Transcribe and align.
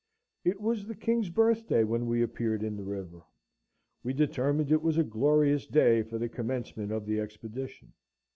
It 0.43 0.59
was 0.59 0.87
the 0.87 0.95
King's 0.95 1.29
birthday 1.29 1.83
when 1.83 2.07
we 2.07 2.23
appeared 2.23 2.63
in 2.63 2.75
the 2.75 2.83
river: 2.83 3.21
we 4.03 4.13
determined 4.13 4.71
it 4.71 4.81
was 4.81 4.97
a 4.97 5.03
glorious 5.03 5.67
day 5.67 6.01
for 6.01 6.17
the 6.17 6.27
commencement 6.27 6.91
of 6.91 7.05
the 7.05 7.19
expedition. 7.19 7.93